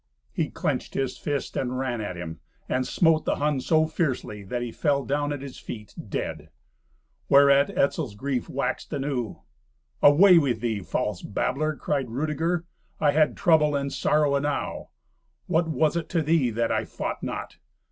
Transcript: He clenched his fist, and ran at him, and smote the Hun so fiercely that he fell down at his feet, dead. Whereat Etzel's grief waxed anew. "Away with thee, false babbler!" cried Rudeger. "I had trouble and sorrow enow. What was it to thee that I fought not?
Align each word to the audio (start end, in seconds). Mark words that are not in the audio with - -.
He 0.33 0.49
clenched 0.49 0.95
his 0.95 1.15
fist, 1.15 1.55
and 1.55 1.77
ran 1.77 2.01
at 2.01 2.15
him, 2.17 2.39
and 2.67 2.87
smote 2.87 3.23
the 3.23 3.35
Hun 3.35 3.59
so 3.61 3.85
fiercely 3.85 4.41
that 4.45 4.63
he 4.63 4.71
fell 4.71 5.05
down 5.05 5.31
at 5.31 5.43
his 5.43 5.59
feet, 5.59 5.93
dead. 6.09 6.49
Whereat 7.29 7.77
Etzel's 7.77 8.15
grief 8.15 8.49
waxed 8.49 8.91
anew. 8.93 9.43
"Away 10.01 10.39
with 10.39 10.59
thee, 10.59 10.79
false 10.79 11.21
babbler!" 11.21 11.75
cried 11.75 12.09
Rudeger. 12.09 12.65
"I 12.99 13.11
had 13.11 13.37
trouble 13.37 13.75
and 13.75 13.93
sorrow 13.93 14.35
enow. 14.35 14.89
What 15.45 15.67
was 15.67 15.95
it 15.95 16.09
to 16.09 16.23
thee 16.23 16.49
that 16.49 16.71
I 16.71 16.83
fought 16.85 17.21
not? 17.21 17.57